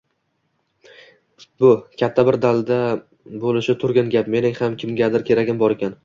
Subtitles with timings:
[1.63, 1.67] bu–
[2.01, 2.79] katta bir dalda
[3.43, 4.31] bo‘lishi turgan gap.
[4.37, 5.95] Mening ham kimgadir keragim bor ekan